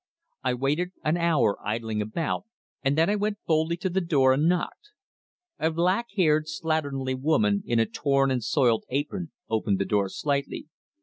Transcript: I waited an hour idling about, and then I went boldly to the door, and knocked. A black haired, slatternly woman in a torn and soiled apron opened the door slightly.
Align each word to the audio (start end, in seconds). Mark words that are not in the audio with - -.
I 0.43 0.55
waited 0.55 0.93
an 1.03 1.15
hour 1.15 1.57
idling 1.63 2.01
about, 2.01 2.45
and 2.81 2.97
then 2.97 3.07
I 3.07 3.15
went 3.15 3.37
boldly 3.45 3.77
to 3.77 3.89
the 3.91 4.01
door, 4.01 4.33
and 4.33 4.49
knocked. 4.49 4.89
A 5.59 5.69
black 5.69 6.07
haired, 6.17 6.47
slatternly 6.47 7.13
woman 7.13 7.61
in 7.67 7.77
a 7.79 7.85
torn 7.85 8.31
and 8.31 8.43
soiled 8.43 8.83
apron 8.89 9.29
opened 9.47 9.77
the 9.77 9.85
door 9.85 10.09
slightly. 10.09 10.65